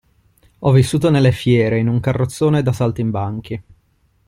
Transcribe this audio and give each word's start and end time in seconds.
Ho 0.57 0.71
vissuto 0.71 1.11
nelle 1.11 1.31
fiere, 1.31 1.77
in 1.77 1.87
un 1.87 1.99
carrozzone 1.99 2.63
da 2.63 2.73
saltimbanchi. 2.73 3.63